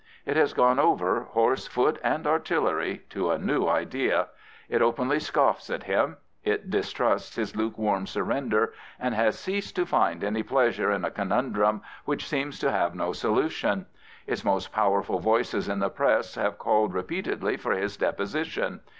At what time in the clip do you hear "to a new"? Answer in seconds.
3.11-3.67